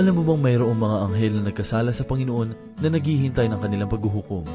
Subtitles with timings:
[0.00, 4.48] Alam mo bang mayroong mga anghel na nagkasala sa Panginoon na naghihintay ng kanilang paghuhukom?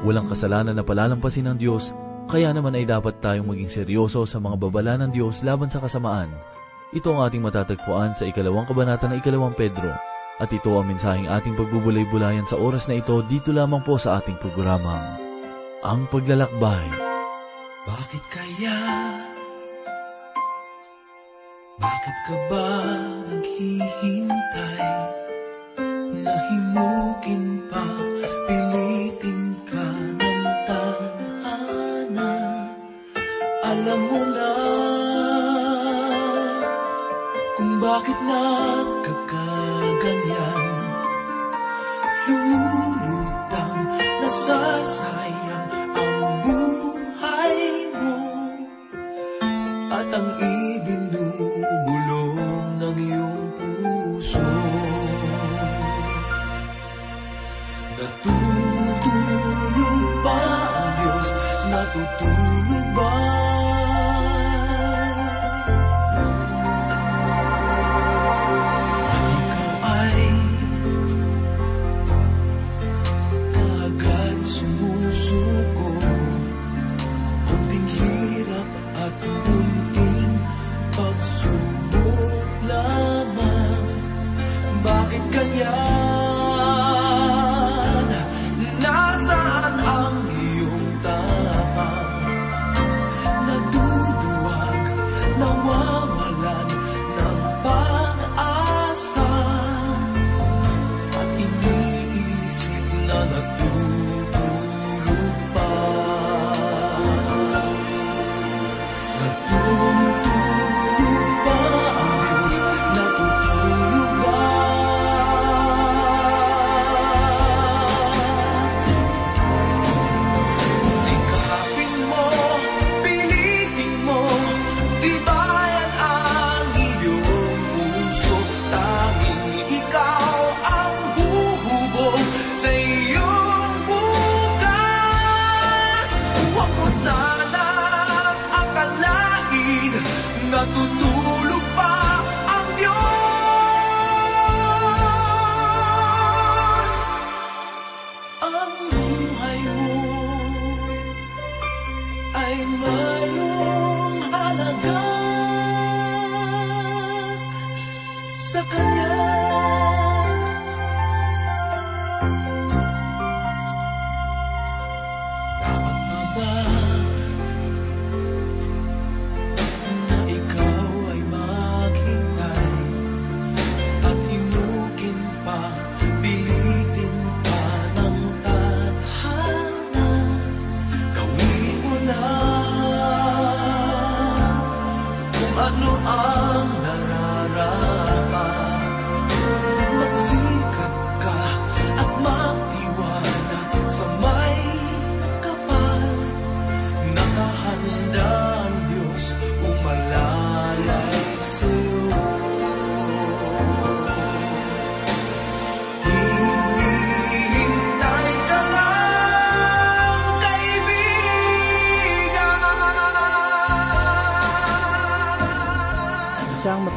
[0.00, 1.92] Walang kasalanan na palalampasin ng Diyos,
[2.24, 6.32] kaya naman ay dapat tayong maging seryoso sa mga babala ng Diyos laban sa kasamaan.
[6.96, 9.92] Ito ang ating matatagpuan sa ikalawang kabanata ng ikalawang Pedro.
[10.40, 14.40] At ito ang mensaheng ating pagbubulay-bulayan sa oras na ito dito lamang po sa ating
[14.40, 15.20] programang
[15.84, 16.88] Ang Paglalakbay.
[17.84, 18.78] Bakit kaya?
[21.76, 22.64] Bakit ka ba
[23.28, 24.37] naghihintay?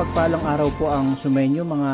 [0.02, 1.92] Mapagpalang araw po ang sumenyo mga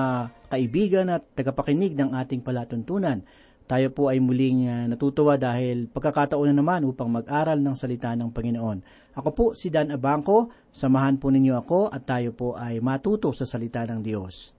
[0.48, 3.20] kaibigan at tagapakinig ng ating palatuntunan.
[3.68, 8.32] Tayo po ay muling ah, natutuwa dahil pagkakataon na naman upang mag-aral ng salita ng
[8.32, 9.12] Panginoon.
[9.12, 13.44] Ako po si Dan Abangco, samahan po ninyo ako at tayo po ay matuto sa
[13.44, 14.56] salita ng Diyos.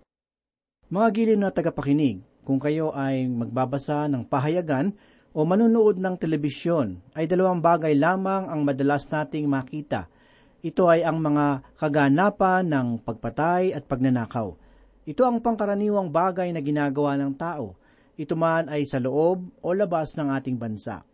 [0.92, 4.92] Mga giliw na tagapakinig, kung kayo ay magbabasa ng pahayagan
[5.32, 10.12] o manunood ng telebisyon, ay dalawang bagay lamang ang madalas nating makita.
[10.58, 14.58] Ito ay ang mga kaganapan ng pagpatay at pagnanakaw.
[15.06, 17.78] Ito ang pangkaraniwang bagay na ginagawa ng tao.
[18.18, 21.06] Ito man ay sa loob o labas ng ating bansa.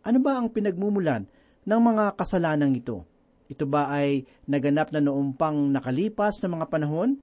[0.00, 1.28] Ano ba ang pinagmumulan
[1.68, 3.04] ng mga kasalanang ito?
[3.52, 7.20] Ito ba ay naganap na noong pang nakalipas na mga panahon?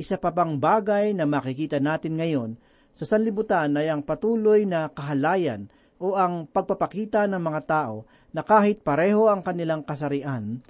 [0.00, 2.56] Isa pa bang bagay na makikita natin ngayon
[2.96, 5.68] sa sanlibutan ay ang patuloy na kahalayan
[6.00, 10.62] o ang pagpapakita ng mga tao na kahit pareho ang kanilang kasarian,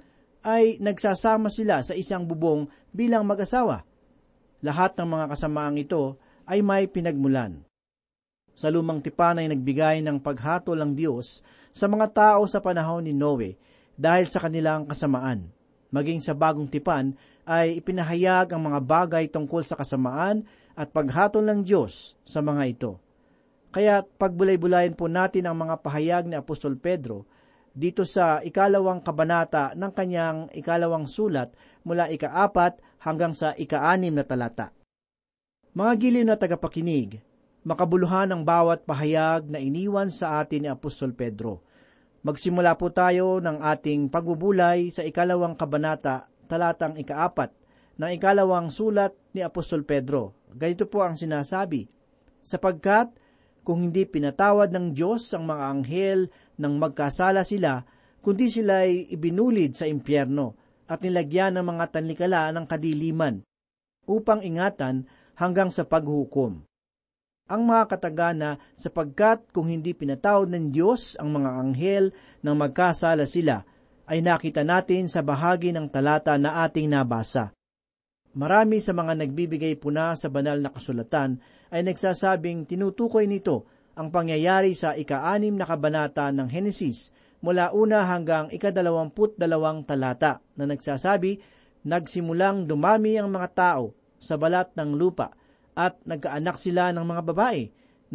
[0.43, 3.83] ay nagsasama sila sa isang bubong bilang mag-asawa.
[4.63, 7.63] Lahat ng mga kasamaang ito ay may pinagmulan.
[8.59, 11.39] Sa lumang tipan ay nagbigay ng paghatol ang Diyos
[11.71, 13.55] sa mga tao sa panahon ni Noe
[13.95, 15.47] dahil sa kanilang kasamaan.
[15.89, 17.15] Maging sa bagong tipan
[17.47, 20.43] ay ipinahayag ang mga bagay tungkol sa kasamaan
[20.75, 22.91] at paghatol ng Diyos sa mga ito.
[23.69, 27.25] Kaya pagbulay-bulayan po natin ang mga pahayag ni Apostol Pedro
[27.79, 31.55] dito sa ikalawang kabanata ng kanyang ikalawang sulat
[31.87, 34.75] mula ikaapat hanggang sa ikaanim na talata.
[35.71, 37.23] Mga giliw na tagapakinig,
[37.63, 41.63] makabuluhan ang bawat pahayag na iniwan sa atin ni Apostol Pedro.
[42.19, 47.55] Magsimula po tayo ng ating pagbubulay sa ikalawang kabanata, talatang ikaapat,
[47.95, 50.35] ng ikalawang sulat ni Apostol Pedro.
[50.51, 51.87] Ganito po ang sinasabi,
[52.43, 53.15] sapagkat
[53.69, 56.19] kung hindi pinatawad ng Diyos ang mga anghel
[56.57, 57.85] nang magkasala sila,
[58.17, 60.57] kundi sila'y ibinulid sa impyerno
[60.89, 63.45] at nilagyan ng mga tanlikala ng kadiliman
[64.09, 65.05] upang ingatan
[65.37, 66.65] hanggang sa paghukom.
[67.45, 72.09] Ang mga katagana sapagkat kung hindi pinatawad ng Diyos ang mga anghel
[72.41, 73.61] nang magkasala sila,
[74.09, 77.53] ay nakita natin sa bahagi ng talata na ating nabasa.
[78.39, 81.43] Marami sa mga nagbibigay puna sa banal na kasulatan
[81.75, 83.67] ay nagsasabing tinutukoy nito
[83.99, 87.11] ang pangyayari sa ika-anim na kabanata ng Henesis
[87.43, 91.35] mula una hanggang ikadalawamput dalawang talata na nagsasabi,
[91.83, 93.91] nagsimulang dumami ang mga tao
[94.23, 95.35] sa balat ng lupa
[95.75, 97.63] at nagkaanak sila ng mga babae.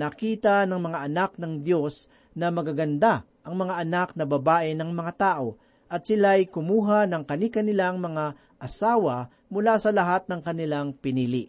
[0.01, 5.13] Nakita ng mga anak ng Diyos na magaganda ang mga anak na babae ng mga
[5.21, 5.61] tao
[5.93, 11.47] at sila'y kumuha ng kani-kanilang mga asawa mula sa lahat ng kanilang pinili.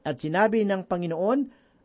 [0.00, 1.40] At sinabi ng Panginoon,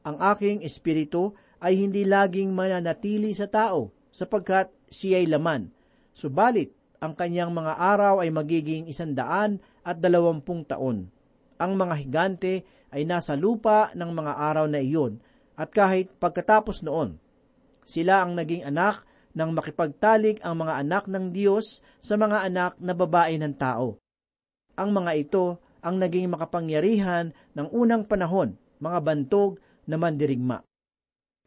[0.07, 5.67] ang aking espiritu ay hindi laging mananatili sa tao, sapagkat siya'y laman.
[6.15, 6.71] Subalit,
[7.03, 11.11] ang kanyang mga araw ay magiging isandaan at dalawampung taon.
[11.59, 12.53] Ang mga higante
[12.95, 15.19] ay nasa lupa ng mga araw na iyon,
[15.59, 17.19] at kahit pagkatapos noon,
[17.83, 19.03] sila ang naging anak
[19.35, 23.99] nang makipagtalik ang mga anak ng Diyos sa mga anak na babae ng tao.
[24.79, 30.63] Ang mga ito ang naging makapangyarihan ng unang panahon, mga bantog na mandirigma.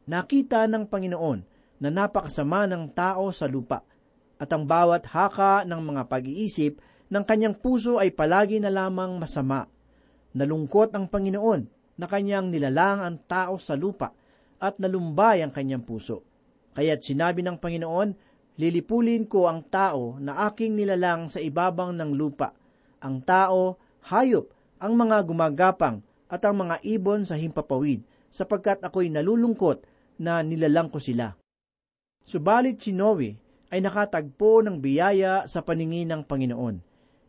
[0.05, 1.39] Nakita ng Panginoon
[1.81, 3.81] na napakasama ng tao sa lupa,
[4.37, 6.77] at ang bawat haka ng mga pag-iisip
[7.09, 9.65] ng kanyang puso ay palagi na lamang masama.
[10.37, 11.61] Nalungkot ang Panginoon
[11.97, 14.13] na kanyang nilalang ang tao sa lupa
[14.61, 16.21] at nalumbay ang kanyang puso.
[16.77, 22.53] Kaya't sinabi ng Panginoon, Lilipulin ko ang tao na aking nilalang sa ibabang ng lupa,
[23.03, 23.75] ang tao,
[24.07, 24.47] hayop,
[24.79, 25.99] ang mga gumagapang
[26.31, 29.83] at ang mga ibon sa himpapawid, sapagkat ako'y nalulungkot
[30.23, 31.35] na nilalang ko sila.
[32.23, 33.35] Subalit si Noe
[33.67, 36.75] ay nakatagpo ng biyaya sa paningin ng Panginoon.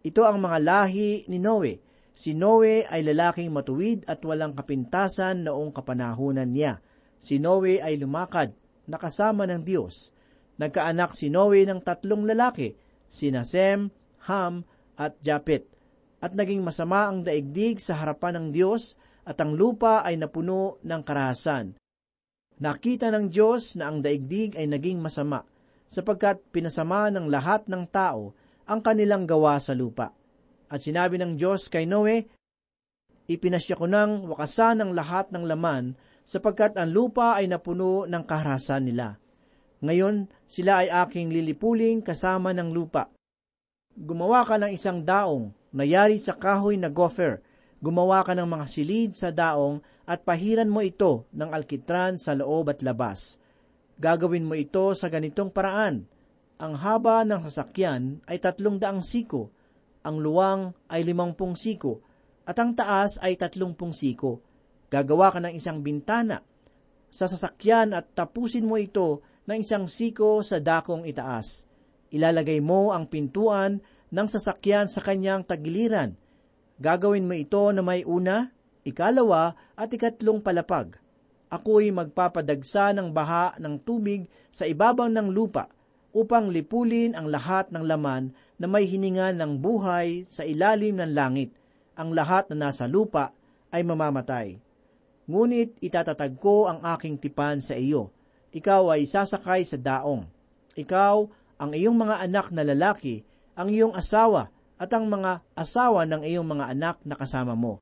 [0.06, 1.82] Ito ang mga lahi ni Noe.
[2.14, 6.78] Si Noe ay lalaking matuwid at walang kapintasan noong kapanahunan niya.
[7.18, 8.54] Si Noe ay lumakad,
[8.86, 10.14] nakasama ng Diyos.
[10.60, 12.76] Nagkaanak si Noe ng tatlong lalaki,
[13.10, 13.90] sina Sem,
[14.30, 14.62] Ham,
[14.98, 15.66] at Japet
[16.24, 18.96] at naging masama ang daigdig sa harapan ng Diyos
[19.28, 21.76] at ang lupa ay napuno ng karahasan.
[22.64, 25.44] Nakita ng Diyos na ang daigdig ay naging masama
[25.84, 28.32] sapagkat pinasama ng lahat ng tao
[28.64, 30.16] ang kanilang gawa sa lupa.
[30.72, 32.24] At sinabi ng Diyos kay Noe,
[33.24, 38.84] Ipinasya ko ng wakasan ng lahat ng laman sapagkat ang lupa ay napuno ng kaharasan
[38.84, 39.16] nila.
[39.84, 43.08] Ngayon, sila ay aking lilipuling kasama ng lupa.
[43.94, 47.38] Gumawa ka ng isang daong nayari sa kahoy na gopher.
[47.78, 52.74] Gumawa ka ng mga silid sa daong at pahiran mo ito ng alkitran sa loob
[52.74, 53.38] at labas.
[53.94, 56.10] Gagawin mo ito sa ganitong paraan.
[56.58, 59.54] Ang haba ng sasakyan ay tatlong daang siko,
[60.02, 62.02] ang luwang ay limangpung siko,
[62.50, 64.42] at ang taas ay tatlongpung siko.
[64.90, 66.42] Gagawa ka ng isang bintana
[67.14, 71.70] sa sasakyan at tapusin mo ito ng isang siko sa dakong itaas.
[72.14, 73.82] Ilalagay mo ang pintuan
[74.14, 76.14] ng sasakyan sa kanyang tagiliran.
[76.78, 78.54] Gagawin mo ito na may una,
[78.86, 80.94] ikalawa at ikatlong palapag.
[81.50, 85.66] Ako'y magpapadagsa ng baha ng tubig sa ibabaw ng lupa
[86.14, 91.50] upang lipulin ang lahat ng laman na may hininga ng buhay sa ilalim ng langit.
[91.98, 93.34] Ang lahat na nasa lupa
[93.74, 94.62] ay mamamatay.
[95.26, 98.14] Ngunit itatatag ko ang aking tipan sa iyo.
[98.54, 100.30] Ikaw ay sasakay sa daong.
[100.78, 103.22] Ikaw, ang iyong mga anak na lalaki,
[103.54, 107.78] ang iyong asawa at ang mga asawa ng iyong mga anak na kasama mo.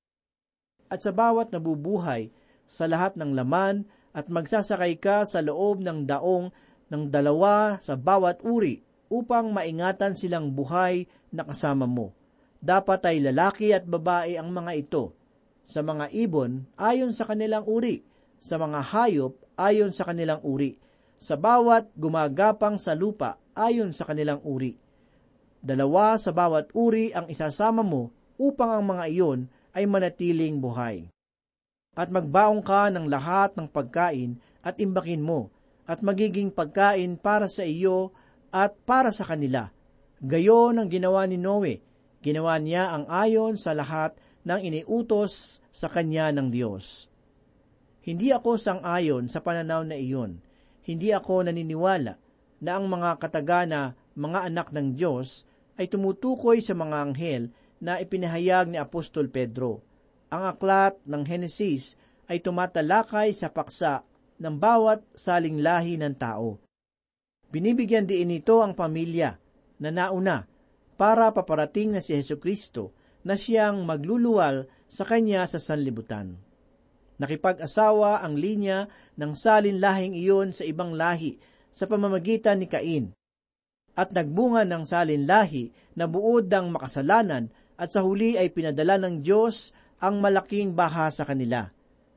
[0.93, 2.29] At sa bawat nabubuhay,
[2.69, 6.52] sa lahat ng laman, at magsasakay ka sa loob ng daong
[6.93, 12.12] ng dalawa sa bawat uri upang maingatan silang buhay na kasama mo.
[12.61, 15.17] Dapat ay lalaki at babae ang mga ito.
[15.64, 18.05] Sa mga ibon, ayon sa kanilang uri.
[18.38, 20.76] Sa mga hayop, ayon sa kanilang uri.
[21.23, 24.83] Sa bawat gumagapang sa lupa, ayon sa kanilang uri
[25.62, 31.07] Dalawa sa bawat uri ang isasama mo upang ang mga iyon ay manatiling buhay.
[31.95, 35.55] At magbaong ka ng lahat ng pagkain at imbakin mo,
[35.87, 38.11] at magiging pagkain para sa iyo
[38.50, 39.71] at para sa kanila.
[40.19, 41.79] Gayon ang ginawa ni Noe.
[42.19, 47.07] Ginawa niya ang ayon sa lahat ng iniutos sa kanya ng Diyos.
[48.02, 50.43] Hindi ako sang-ayon sa pananaw na iyon.
[50.83, 52.15] Hindi ako naniniwala
[52.62, 55.47] na ang mga katagana, mga anak ng Diyos,
[55.79, 57.43] ay tumutukoy sa mga anghel
[57.83, 59.83] na ipinahayag ni Apostol Pedro.
[60.31, 61.99] Ang aklat ng Henesis
[62.31, 64.07] ay tumatalakay sa paksa
[64.39, 66.59] ng bawat saling lahi ng tao.
[67.53, 69.37] Binibigyan din ito ang pamilya
[69.83, 70.49] na nauna
[70.97, 72.95] para paparating na si Heso Kristo
[73.27, 76.39] na siyang magluluwal sa kanya sa sanlibutan.
[77.21, 78.88] Nakipag-asawa ang linya
[79.19, 81.37] ng salin lahing iyon sa ibang lahi
[81.73, 83.12] sa pamamagitan ni Cain.
[83.92, 89.21] At nagbunga ng salin lahi na buod ng makasalanan at sa huli ay pinadala ng
[89.21, 91.69] Diyos ang malaking baha sa kanila.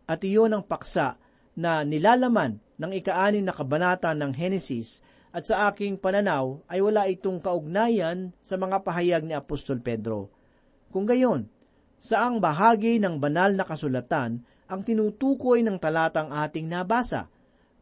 [0.08, 1.20] At iyon ang paksa
[1.58, 5.04] na nilalaman ng ikaanin na kabanata ng Henesis
[5.36, 10.32] at sa aking pananaw ay wala itong kaugnayan sa mga pahayag ni Apostol Pedro.
[10.96, 11.52] Kung gayon,
[12.00, 17.30] saang bahagi ng banal na kasulatan ang tinutukoy ng talatang ating nabasa?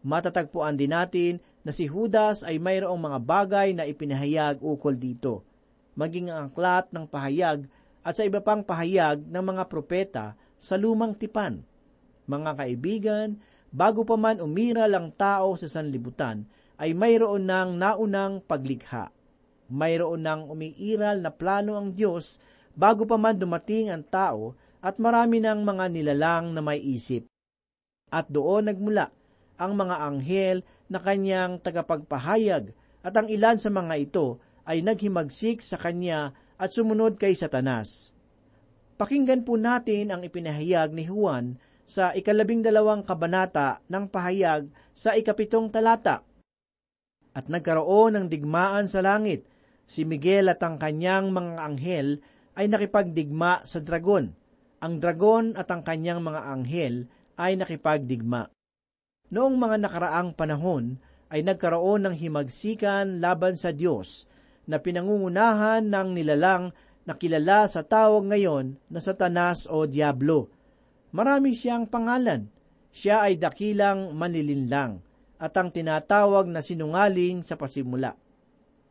[0.04, 5.48] Matatagpuan din natin na si Judas ay mayroong mga bagay na ipinahayag ukol dito,
[5.96, 7.64] maging ang aklat ng pahayag
[8.04, 11.64] at sa iba pang pahayag ng mga propeta sa lumang tipan.
[12.28, 13.40] Mga kaibigan,
[13.72, 16.44] bago pa man umiral ang tao sa sanlibutan,
[16.76, 19.08] ay mayroon ng naunang paglikha.
[19.72, 22.44] Mayroon ng umiiral na plano ang Diyos
[22.76, 27.24] bago pa man dumating ang tao at marami ng mga nilalang na may isip.
[28.12, 29.08] At doon nagmula
[29.56, 30.58] ang mga anghel
[30.92, 37.16] na kanyang tagapagpahayag at ang ilan sa mga ito ay naghimagsik sa kanya at sumunod
[37.16, 38.12] kay Satanas.
[39.00, 45.74] Pakinggan po natin ang ipinahayag ni Juan sa ikalabing dalawang kabanata ng pahayag sa ikapitong
[45.74, 46.24] talata
[47.34, 49.50] at nagkaroon ng digmaan sa langit.
[49.84, 52.08] Si Miguel at ang kanyang mga anghel
[52.56, 54.32] ay nakipagdigma sa dragon.
[54.84, 57.08] Ang dragon at ang kanyang mga anghel
[57.40, 58.52] ay nakipagdigma.
[59.32, 61.00] Noong mga nakaraang panahon
[61.32, 64.28] ay nagkaroon ng himagsikan laban sa Diyos
[64.68, 66.76] na pinangungunahan ng nilalang
[67.08, 70.52] na kilala sa tawag ngayon na Satanas o Diablo.
[71.16, 72.52] Marami siyang pangalan.
[72.92, 75.00] Siya ay dakilang manilinlang
[75.40, 78.20] at ang tinatawag na sinungaling sa pasimula.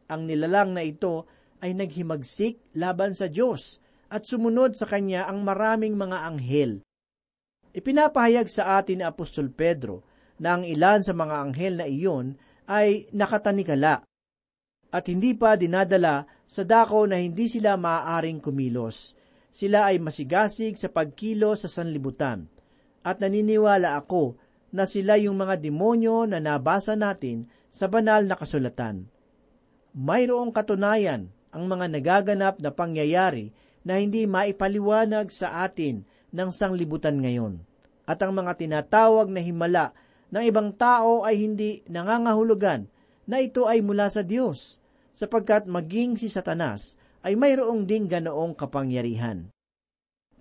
[0.09, 1.29] Ang nilalang na ito
[1.61, 3.77] ay naghimagsik laban sa Diyos
[4.13, 6.85] at sumunod sa kanya ang maraming mga anghel.
[7.73, 10.05] Ipinapahayag sa atin ni Apostol Pedro
[10.37, 12.37] na ang ilan sa mga anghel na iyon
[12.69, 14.05] ay nakatanikala
[14.93, 19.17] at hindi pa dinadala sa dako na hindi sila maaaring kumilos.
[19.49, 22.45] Sila ay masigasig sa pagkilo sa sanlibutan.
[23.01, 24.37] At naniniwala ako
[24.77, 29.09] na sila yung mga demonyo na nabasa natin sa banal na kasulatan.
[29.97, 33.53] Mayroong katunayan ang mga nagaganap na pangyayari
[33.83, 37.63] na hindi maipaliwanag sa atin ng sanglibutan ngayon.
[38.07, 39.95] At ang mga tinatawag na himala
[40.35, 42.89] ng ibang tao ay hindi nangangahulugan
[43.29, 44.83] na ito ay mula sa Diyos,
[45.15, 49.53] sapagkat maging si Satanas ay mayroong ding ganoong kapangyarihan.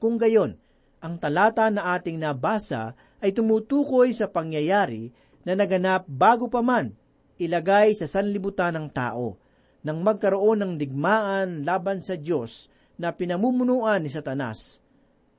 [0.02, 0.58] Kung gayon,
[1.02, 5.14] ang talata na ating nabasa ay tumutukoy sa pangyayari
[5.46, 6.94] na naganap bago pa man
[7.42, 9.38] ilagay sa sanlibutan ng tao
[9.82, 14.82] nang magkaroon ng digmaan laban sa Diyos na pinamumunuan ni Satanas.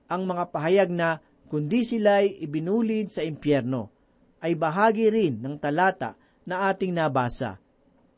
[0.09, 3.92] Ang mga pahayag na kundi sila'y ibinulid sa impyerno
[4.40, 6.16] ay bahagi rin ng talata
[6.49, 7.61] na ating nabasa.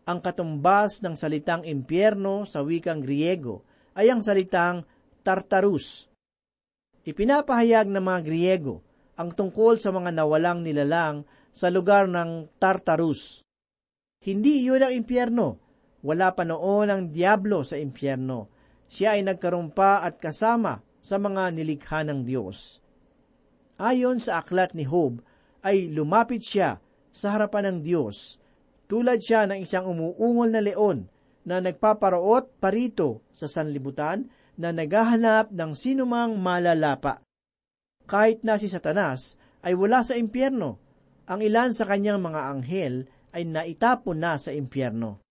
[0.04, 3.64] Ang katumbas ng salitang impyerno sa wikang Griego
[3.96, 4.84] ay ang salitang
[5.24, 6.08] Tartarus.
[7.04, 8.84] Ipinapahayag ng mga Griego
[9.16, 11.24] ang tungkol sa mga nawalang nilalang
[11.54, 13.44] sa lugar ng Tartarus.
[14.24, 15.46] Hindi iyon ang impyerno.
[16.04, 18.53] Wala pa noon ang Diablo sa impyerno.
[18.88, 22.80] Siya ay nagkaroon pa at kasama sa mga nilikha ng Diyos.
[23.76, 25.20] Ayon sa aklat ni Job,
[25.64, 26.78] ay lumapit siya
[27.10, 28.38] sa harapan ng Diyos.
[28.84, 31.08] Tulad siya ng isang umuungol na leon
[31.44, 34.28] na nagpaparoot parito sa sanlibutan
[34.60, 37.24] na naghahanap ng sinumang malalapa.
[38.04, 40.76] Kahit na si Satanas ay wala sa impyerno,
[41.24, 42.94] ang ilan sa kanyang mga anghel
[43.32, 45.24] ay naitapon na sa impyerno.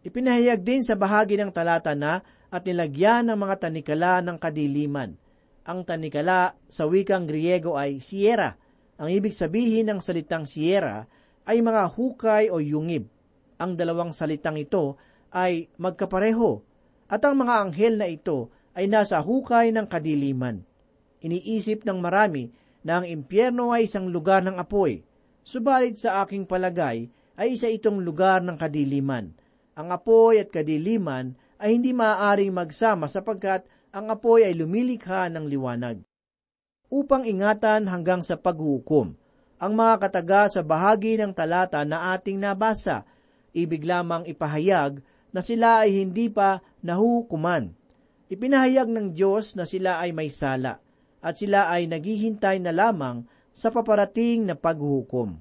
[0.00, 5.14] Ipinahayag din sa bahagi ng talata na at nilagyan ng mga tanikala ng kadiliman.
[5.64, 8.58] Ang tanikala sa wikang Griego ay sierra.
[8.98, 11.06] Ang ibig sabihin ng salitang sierra
[11.46, 13.06] ay mga hukay o yungib.
[13.62, 14.98] Ang dalawang salitang ito
[15.30, 16.60] ay magkapareho
[17.06, 20.66] at ang mga anghel na ito ay nasa hukay ng kadiliman
[21.20, 25.04] iniisip ng marami na ang impyerno ay isang lugar ng apoy,
[25.44, 29.32] subalit sa aking palagay ay isa itong lugar ng kadiliman.
[29.76, 36.00] Ang apoy at kadiliman ay hindi maaaring magsama sapagkat ang apoy ay lumilikha ng liwanag.
[36.88, 39.14] Upang ingatan hanggang sa paghukom,
[39.60, 43.04] ang mga kataga sa bahagi ng talata na ating nabasa,
[43.52, 47.76] ibig lamang ipahayag na sila ay hindi pa nahuhukuman.
[48.32, 50.80] Ipinahayag ng Diyos na sila ay may sala
[51.20, 55.36] at sila ay naghihintay na lamang sa paparating na paghuhukom.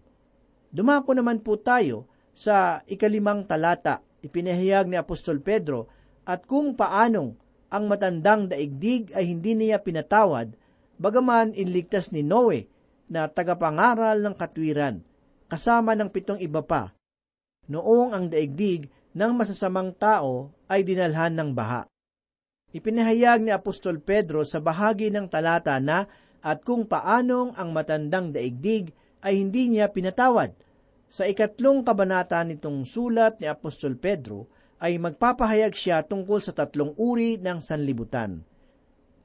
[0.69, 5.98] Dumako naman po tayo sa ikalimang talata, ipinahayag ni Apostol Pedro,
[6.29, 7.33] at kung paanong
[7.73, 10.53] ang matandang daigdig ay hindi niya pinatawad,
[11.01, 12.69] bagaman inligtas ni Noe
[13.09, 15.01] na tagapangaral ng katwiran,
[15.49, 16.93] kasama ng pitong iba pa,
[17.65, 21.89] noong ang daigdig ng masasamang tao ay dinalhan ng baha.
[22.69, 26.05] Ipinahayag ni Apostol Pedro sa bahagi ng talata na
[26.45, 28.93] at kung paanong ang matandang daigdig
[29.25, 30.53] ay hindi niya pinatawad.
[31.09, 37.35] Sa ikatlong kabanata nitong sulat ni Apostol Pedro ay magpapahayag siya tungkol sa tatlong uri
[37.35, 38.47] ng sanlibutan.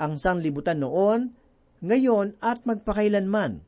[0.03, 1.31] Ang sanlibutan noon,
[1.79, 3.63] ngayon at magpakailanman.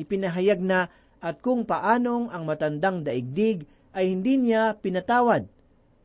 [0.00, 0.88] Ipinahayag na
[1.20, 5.46] at kung paanong ang matandang daigdig ay hindi niya pinatawad.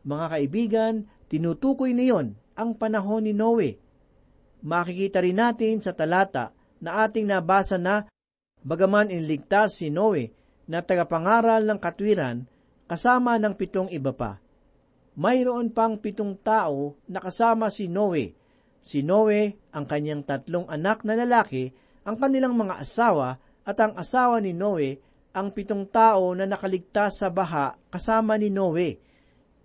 [0.04, 0.94] Mga kaibigan,
[1.32, 3.80] tinutukoy niyon ang panahon ni Noe.
[4.62, 6.52] Makikita rin natin sa talata
[6.84, 8.06] na ating nabasa na
[8.62, 10.36] bagaman inligtas si Noe
[10.68, 12.44] na tagapangaral ng katwiran
[12.92, 14.44] kasama ng pitong iba pa.
[15.18, 18.38] Mayroon pang pitong tao na kasama si Noe.
[18.86, 21.74] Si Noe, ang kanyang tatlong anak na lalaki,
[22.06, 25.02] ang kanilang mga asawa at ang asawa ni Noe,
[25.34, 29.02] ang pitong tao na nakaligtas sa baha kasama ni Noe.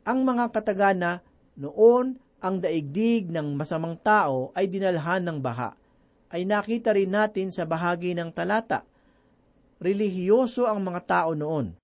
[0.08, 1.20] Ang mga katagana
[1.60, 5.76] noon ang daigdig ng masamang tao ay dinalhan ng baha
[6.32, 8.88] ay nakita rin natin sa bahagi ng talata.
[9.78, 11.76] Relihiyoso ang mga tao noon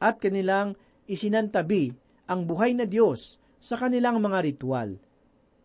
[0.00, 0.74] at kanilang
[1.04, 1.92] isinantabi
[2.24, 4.96] ang buhay na Diyos sa kanilang mga ritual.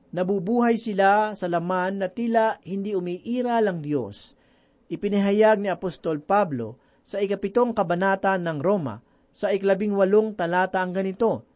[0.10, 4.34] Nabubuhay sila sa laman na tila hindi umiira lang Diyos.
[4.90, 8.98] Ipinahayag ni Apostol Pablo sa ikapitong kabanata ng Roma
[9.30, 11.48] sa iklabing walong talata ang ganito,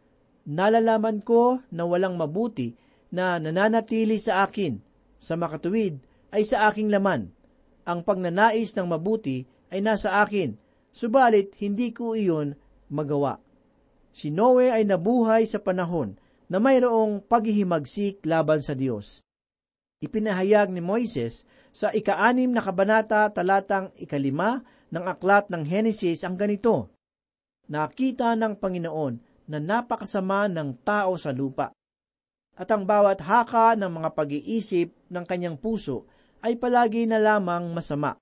[0.47, 2.71] nalalaman ko na walang mabuti
[3.11, 4.79] na nananatili sa akin,
[5.19, 5.99] sa makatuwid
[6.31, 7.29] ay sa aking laman.
[7.83, 10.55] Ang pagnanais ng mabuti ay nasa akin,
[10.95, 12.55] subalit hindi ko iyon
[12.87, 13.42] magawa.
[14.13, 16.13] Si Noe ay nabuhay sa panahon
[16.45, 19.25] na mayroong paghihimagsik laban sa Diyos.
[20.05, 24.61] Ipinahayag ni Moises sa ikaanim na kabanata talatang ikalima
[24.93, 26.93] ng aklat ng Henesis ang ganito,
[27.73, 31.73] Nakita ng Panginoon na napakasama ng tao sa lupa.
[32.53, 36.05] At ang bawat haka ng mga pag-iisip ng kanyang puso
[36.45, 38.13] ay palagi na lamang masama.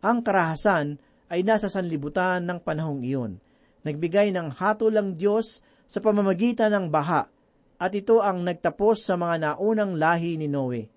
[0.00, 0.96] Ang karahasan
[1.28, 3.36] ay nasa sanlibutan ng panahong iyon.
[3.84, 7.28] Nagbigay ng hatol ang Diyos sa pamamagitan ng baha,
[7.76, 10.88] at ito ang nagtapos sa mga naunang lahi ni Noe.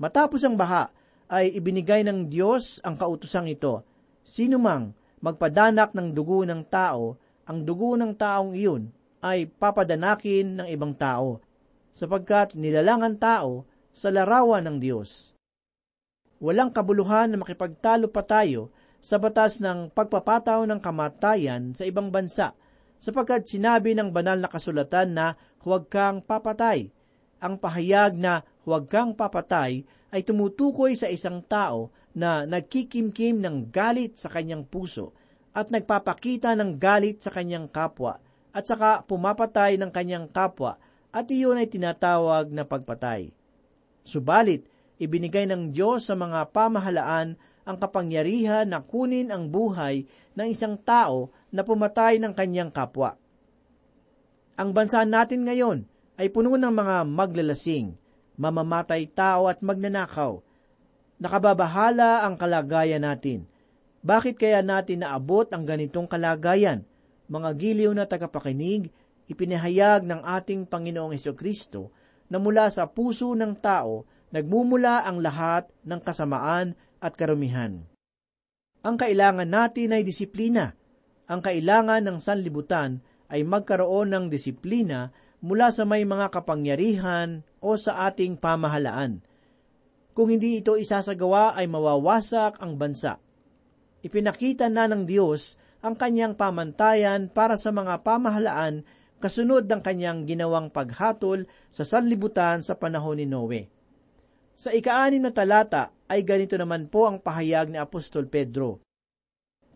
[0.00, 0.88] Matapos ang baha,
[1.28, 3.84] ay ibinigay ng Diyos ang kautusang ito.
[4.24, 8.92] Sino mang magpadanak ng dugo ng tao ang dugo ng taong iyon
[9.24, 11.40] ay papadanakin ng ibang tao,
[11.96, 15.32] sapagkat nilalangan tao sa larawan ng Diyos.
[16.38, 22.54] Walang kabuluhan na makipagtalo pa tayo sa batas ng pagpapataw ng kamatayan sa ibang bansa,
[22.98, 25.26] sapagkat sinabi ng banal na kasulatan na
[25.62, 26.90] huwag kang papatay.
[27.38, 34.18] Ang pahayag na huwag kang papatay ay tumutukoy sa isang tao na nagkikimkim ng galit
[34.18, 35.14] sa kanyang puso
[35.54, 38.18] at nagpapakita ng galit sa kanyang kapwa
[38.50, 40.82] at saka pumapatay ng kanyang kapwa
[41.14, 43.30] at iyon ay tinatawag na pagpatay.
[44.02, 44.66] Subalit,
[44.98, 51.28] ibinigay ng Diyos sa mga pamahalaan ang kapangyarihan na kunin ang buhay ng isang tao
[51.52, 53.20] na pumatay ng kanyang kapwa.
[54.56, 55.84] Ang bansa natin ngayon
[56.16, 57.92] ay puno ng mga maglalasing,
[58.40, 60.40] mamamatay tao at magnanakaw.
[61.20, 63.44] Nakababahala ang kalagayan natin–
[63.98, 66.86] bakit kaya natin naabot ang ganitong kalagayan?
[67.26, 68.94] Mga giliw na tagapakinig,
[69.26, 71.90] ipinahayag ng ating Panginoong Kristo
[72.30, 77.86] na mula sa puso ng tao nagmumula ang lahat ng kasamaan at karumihan.
[78.82, 80.74] Ang kailangan natin ay disiplina.
[81.28, 85.12] Ang kailangan ng sanlibutan ay magkaroon ng disiplina
[85.44, 89.20] mula sa may mga kapangyarihan o sa ating pamahalaan.
[90.16, 93.22] Kung hindi ito isasagawa ay mawawasak ang bansa
[94.02, 98.82] ipinakita na ng Diyos ang kanyang pamantayan para sa mga pamahalaan
[99.18, 103.66] kasunod ng kanyang ginawang paghatol sa sanlibutan sa panahon ni Noe.
[104.58, 108.82] Sa ikaanim na talata ay ganito naman po ang pahayag ni Apostol Pedro.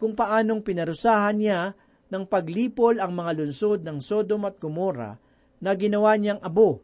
[0.02, 1.78] Kung paanong pinarusahan niya
[2.10, 5.22] ng paglipol ang mga lungsod ng Sodom at Gomorra
[5.62, 6.82] na ginawa niyang abo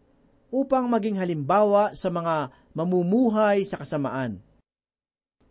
[0.55, 4.39] upang maging halimbawa sa mga mamumuhay sa kasamaan.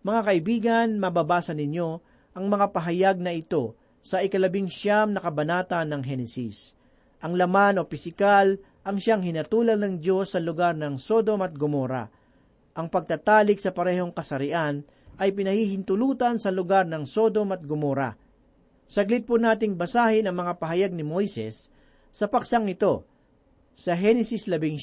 [0.08, 2.00] Mga kaibigan, mababasa ninyo
[2.32, 6.80] ang mga pahayag na ito sa ikalabing siyam na kabanata ng Henesis.
[7.20, 8.56] Ang laman o pisikal
[8.88, 12.08] ang siyang hinatulan ng Diyos sa lugar ng Sodom at Gomorra.
[12.78, 14.86] Ang pagtatalik sa parehong kasarian
[15.18, 18.14] ay pinahihintulutan sa lugar ng Sodom at Gomorra.
[18.86, 21.74] Saglit po nating basahin ang mga pahayag ni Moises
[22.14, 23.02] sa paksang ito.
[23.74, 24.78] Sa Henesis 11,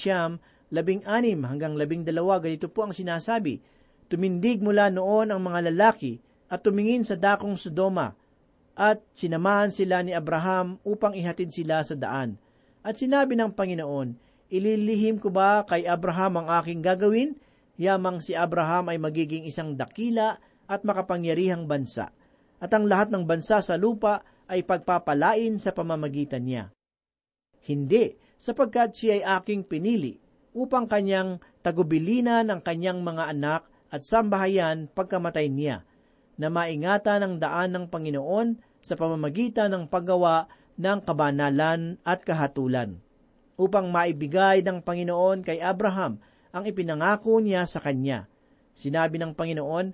[0.74, 2.11] 16 hanggang 12,
[2.42, 3.62] ganito po ang sinasabi,
[4.11, 6.18] Tumindig mula noon ang mga lalaki
[6.50, 8.12] at tumingin sa dakong Sodoma,
[8.74, 12.37] at sinamahan sila ni Abraham upang ihatid sila sa daan.
[12.83, 14.18] At sinabi ng Panginoon,
[14.52, 17.38] Ililihim ko ba kay Abraham ang aking gagawin?
[17.74, 20.38] Yamang si Abraham ay magiging isang dakila
[20.70, 22.14] at makapangyarihang bansa,
[22.62, 26.64] at ang lahat ng bansa sa lupa ay pagpapalain sa pamamagitan niya.
[27.64, 30.20] Hindi, sapagkat siya ay aking pinili
[30.54, 35.82] upang kanyang tagubilinan ang kanyang mga anak at sambahayan pagkamatay niya,
[36.38, 40.46] na maingatan ang daan ng Panginoon sa pamamagitan ng paggawa
[40.78, 42.98] ng kabanalan at kahatulan,
[43.54, 46.18] upang maibigay ng Panginoon kay Abraham
[46.54, 48.30] ang ipinangako niya sa kanya.
[48.78, 49.90] Sinabi ng Panginoon,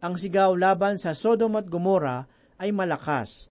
[0.00, 2.28] ang sigaw laban sa Sodom at Gomorra
[2.60, 3.48] ay malakas,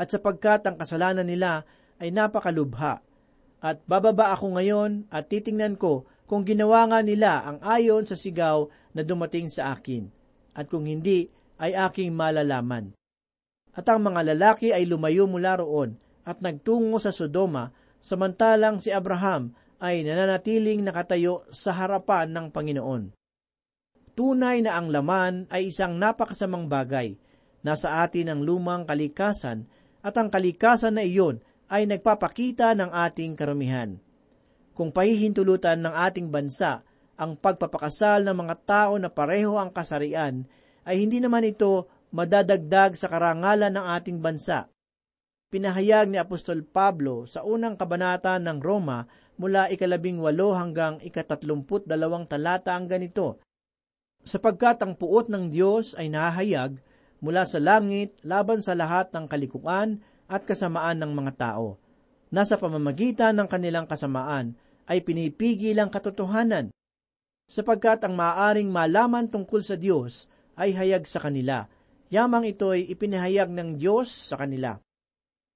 [0.00, 1.68] at sapagkat ang kasalanan nila
[2.00, 3.04] ay napakalubha.
[3.62, 8.66] At bababa ako ngayon at titingnan ko kung ginawa nga nila ang ayon sa sigaw
[8.96, 10.08] na dumating sa akin
[10.52, 11.28] at kung hindi,
[11.62, 12.90] ay aking malalaman.
[13.72, 15.94] At ang mga lalaki ay lumayo mula roon
[16.26, 17.70] at nagtungo sa Sodoma,
[18.02, 23.02] samantalang si Abraham ay nananatiling nakatayo sa harapan ng Panginoon.
[24.14, 27.18] Tunay na ang laman ay isang napakasamang bagay.
[27.66, 29.66] Nasa atin ang lumang kalikasan
[30.06, 33.98] at ang kalikasan na iyon ay nagpapakita ng ating karamihan.
[34.72, 36.86] Kung pahihintulutan ng ating bansa
[37.18, 40.48] ang pagpapakasal ng mga tao na pareho ang kasarian,
[40.82, 44.71] ay hindi naman ito madadagdag sa karangalan ng ating bansa.
[45.52, 49.04] Pinahayag ni Apostol Pablo sa unang kabanata ng Roma
[49.36, 53.36] mula ikalabing walo hanggang ikatatlumput dalawang talata ang ganito,
[54.24, 56.80] sapagkat ang puot ng Diyos ay nahayag
[57.20, 61.76] mula sa langit laban sa lahat ng kalikuan at kasamaan ng mga tao.
[62.32, 64.56] Nasa pamamagitan ng kanilang kasamaan
[64.88, 66.72] ay pinipigil ang katotohanan
[67.44, 71.68] sapagkat ang maaaring malaman tungkol sa Diyos ay hayag sa kanila.
[72.08, 74.80] Yamang ito'y ipinahayag ng Diyos sa kanila.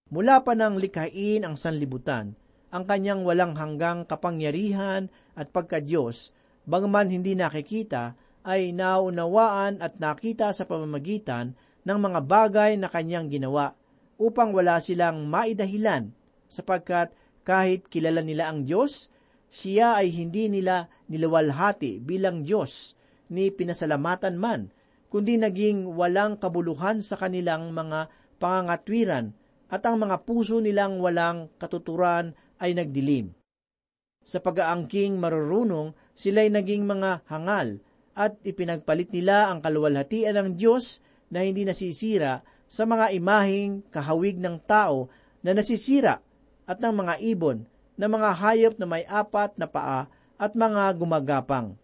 [0.06, 2.38] Mula pa ng likhain ang sanlibutan,
[2.70, 6.30] ang kanyang walang hanggang kapangyarihan at pagka-Diyos,
[6.62, 8.14] bagaman hindi nakikita,
[8.46, 13.74] ay naunawaan at nakita sa pamamagitan ng mga bagay na kanyang ginawa
[14.22, 16.14] upang wala silang maidahilan
[16.46, 17.10] sapagkat
[17.42, 19.10] kahit kilala nila ang Diyos,
[19.50, 22.94] siya ay hindi nila nilawalhati bilang Diyos
[23.26, 24.70] ni pinasalamatan man,
[25.10, 28.06] kundi naging walang kabuluhan sa kanilang mga
[28.38, 29.34] pangangatwiran
[29.66, 33.34] at ang mga puso nilang walang katuturan ay nagdilim.
[34.26, 37.78] Sa pag-aangking marurunong, sila'y naging mga hangal
[38.16, 40.98] at ipinagpalit nila ang kaluwalhatian ng Diyos
[41.30, 45.06] na hindi nasisira sa mga imahing kahawig ng tao
[45.46, 46.18] na nasisira
[46.66, 47.62] at ng mga ibon
[47.94, 51.78] na mga hayop na may apat na paa at mga gumagapang.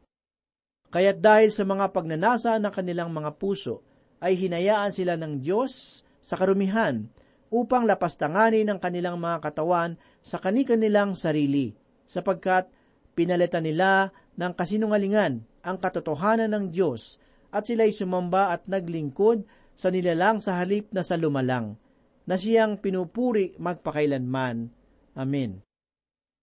[0.93, 3.81] Kaya't dahil sa mga pagnanasa ng kanilang mga puso,
[4.23, 7.11] ay hinayaan sila ng Diyos sa karumihan
[7.53, 11.77] upang lapastanganin ang kanilang mga katawan sa kanilang sarili,
[12.09, 12.73] sapagkat
[13.13, 14.09] pinalitan nila
[14.41, 17.21] ng kasinungalingan ang katotohanan ng Diyos
[17.53, 19.45] at sila'y sumamba at naglingkod
[19.77, 21.77] sa nilalang sa halip na sa lumalang,
[22.25, 24.73] na siyang pinupuri magpakailanman.
[25.13, 25.61] Amen.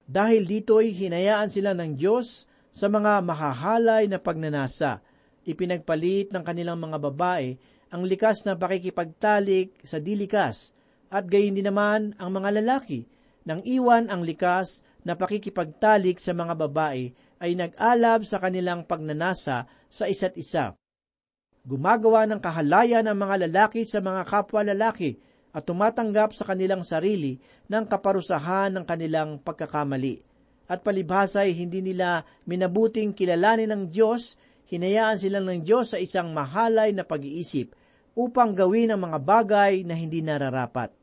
[0.05, 5.01] Dahil dito'y hinayaan sila ng Diyos sa mga makahalay na pagnanasa.
[5.45, 7.57] Ipinagpalit ng kanilang mga babae
[7.89, 10.77] ang likas na pakikipagtalik sa dilikas
[11.09, 13.09] at gayon din naman ang mga lalaki
[13.49, 20.03] nang iwan ang likas na pakikipagtalik sa mga babae ay nag-alab sa kanilang pagnanasa sa
[20.05, 20.75] isa't isa.
[21.65, 25.17] Gumagawa ng kahalayan ang mga lalaki sa mga kapwa lalaki
[25.49, 30.21] at tumatanggap sa kanilang sarili ng kaparusahan ng kanilang pagkakamali.
[30.69, 34.37] At palibhasa ay hindi nila minabuting kilalanin ng Diyos,
[34.69, 37.73] hinayaan sila ng Diyos sa isang mahalay na pag-iisip
[38.13, 40.98] upang gawin ang mga bagay na hindi nararapat.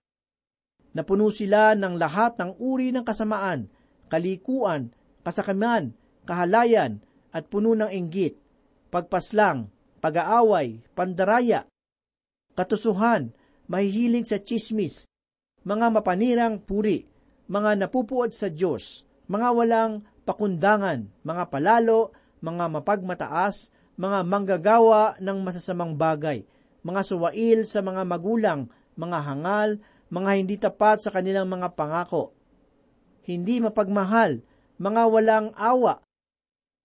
[0.97, 3.69] Napuno sila ng lahat ng uri ng kasamaan,
[4.09, 4.89] kalikuan,
[5.21, 5.93] kasakaman,
[6.25, 7.05] kahalayan,
[7.37, 8.41] at puno ng inggit,
[8.89, 9.69] pagpaslang,
[10.01, 11.69] pag-aaway, pandaraya,
[12.57, 13.29] katusuhan,
[13.69, 15.05] mahihilig sa chismis,
[15.69, 17.05] mga mapanirang puri,
[17.45, 19.93] mga napupuot sa Diyos, mga walang
[20.25, 23.69] pakundangan, mga palalo, mga mapagmataas,
[24.01, 26.49] mga manggagawa ng masasamang bagay,
[26.81, 29.71] mga suwail sa mga magulang, mga hangal,
[30.13, 32.31] mga hindi tapat sa kanilang mga pangako,
[33.27, 34.39] hindi mapagmahal,
[34.79, 35.99] mga walang awa.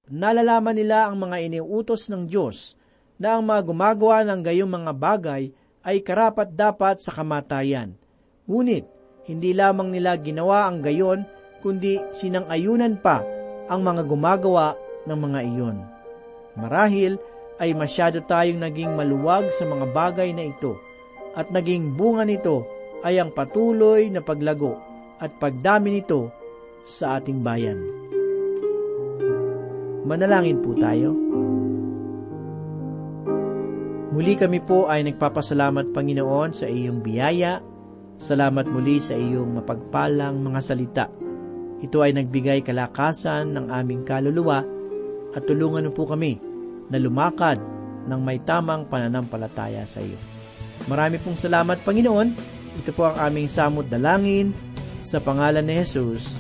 [0.10, 2.74] Nalalaman nila ang mga iniutos ng Diyos
[3.22, 5.54] na ang mga gumagawa ng gayong mga bagay
[5.86, 7.94] ay karapat dapat sa kamatayan.
[8.50, 8.90] Ngunit,
[9.30, 11.22] hindi lamang nila ginawa ang gayon,
[11.62, 13.22] kundi sinang-ayunan pa
[13.70, 14.74] ang mga gumagawa
[15.06, 15.78] ng mga iyon.
[16.58, 17.22] Marahil
[17.62, 20.82] ay masyado tayong naging maluwag sa mga bagay na ito
[21.38, 22.66] at naging bunga nito
[23.02, 24.78] ay ang patuloy na paglago
[25.22, 26.30] at pagdami nito
[26.82, 27.78] sa ating bayan.
[30.06, 31.14] Manalangin po tayo.
[34.12, 37.64] Muli kami po ay nagpapasalamat Panginoon sa iyong biyaya.
[38.20, 41.06] Salamat muli sa iyong mapagpalang mga salita.
[41.82, 44.62] Ito ay nagbigay kalakasan ng aming kaluluwa
[45.32, 46.38] at tulungan po kami
[46.92, 47.58] na lumakad
[48.06, 50.20] ng may tamang pananampalataya sa iyo.
[50.90, 52.51] Marami pong salamat Panginoon.
[52.80, 54.56] Ito po ang aming samot dalangin
[55.04, 56.40] sa pangalan ni Jesus.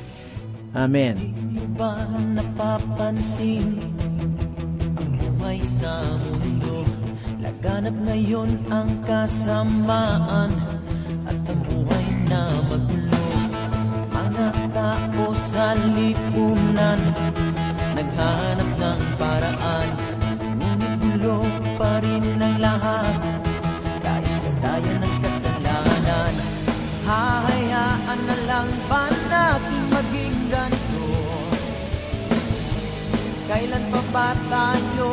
[0.71, 1.19] Amen.
[1.51, 3.75] Di ba napapansin
[4.95, 6.87] ang buhay sa mundo?
[7.43, 10.51] Laganap ngayon ang kasamaan
[11.27, 12.41] at ang buhay na
[12.71, 13.25] magulo.
[14.15, 16.99] Mga tao sa lipunan
[17.99, 19.87] naghanap ng paraan.
[20.55, 21.43] Ngunit gulo
[21.75, 23.40] pa rin ang lahat
[27.11, 31.11] Hahayaan na lang ba natin maging ganito?
[33.51, 35.11] Kailan pa ba tayo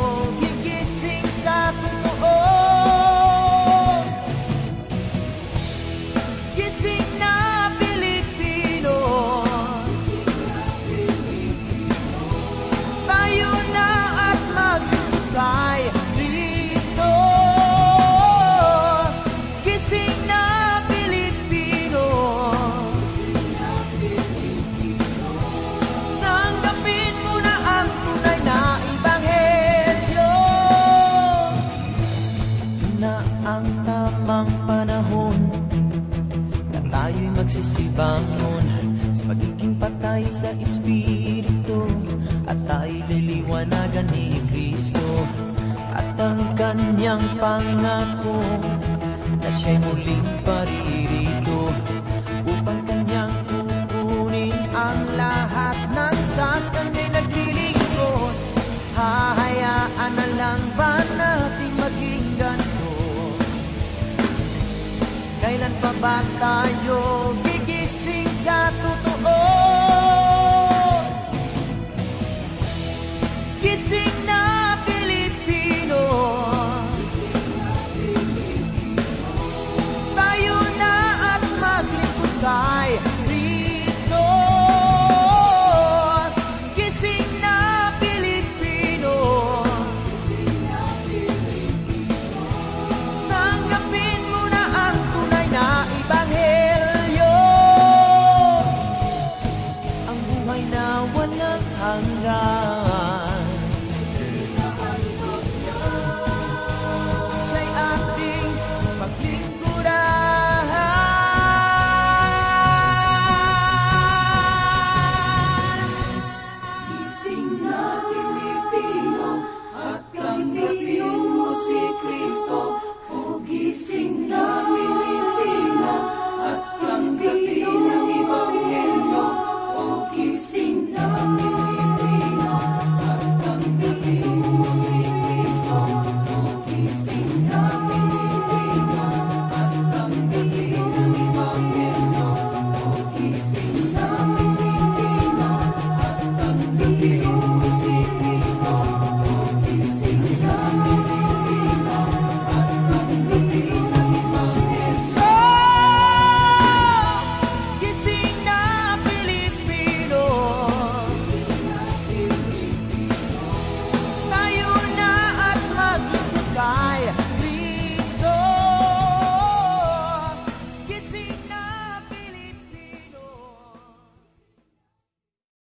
[65.99, 67.18] ba tayo?